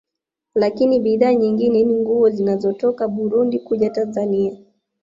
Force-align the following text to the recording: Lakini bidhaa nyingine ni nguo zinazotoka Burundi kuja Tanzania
Lakini 0.55 0.99
bidhaa 0.99 1.33
nyingine 1.33 1.83
ni 1.83 1.93
nguo 1.95 2.29
zinazotoka 2.29 3.07
Burundi 3.07 3.59
kuja 3.59 3.89
Tanzania 3.89 4.57